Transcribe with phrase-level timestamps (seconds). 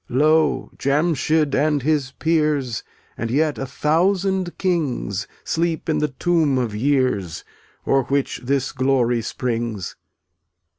[0.09, 0.71] Lo!
[0.79, 2.81] Jamschid and his peers,
[3.15, 7.43] And yet a thousand kings, Sleep in the tomb of years
[7.85, 9.95] O'er which this glory springs.